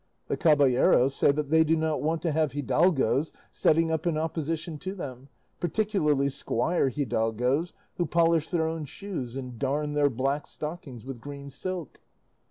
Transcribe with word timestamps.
The 0.29 0.35
caballeros 0.35 1.13
say 1.13 1.31
they 1.31 1.63
do 1.63 1.75
not 1.75 2.01
want 2.01 2.23
to 2.23 2.31
have 2.31 2.53
hidalgos 2.53 3.31
setting 3.51 3.91
up 3.91 4.07
in 4.07 4.17
opposition 4.17 4.79
to 4.79 4.95
them, 4.95 5.29
particularly 5.59 6.27
squire 6.27 6.89
hidalgos 6.89 7.71
who 7.97 8.07
polish 8.07 8.49
their 8.49 8.65
own 8.65 8.85
shoes 8.85 9.35
and 9.35 9.59
darn 9.59 9.93
their 9.93 10.09
black 10.09 10.47
stockings 10.47 11.05
with 11.05 11.21
green 11.21 11.51
silk." 11.51 11.99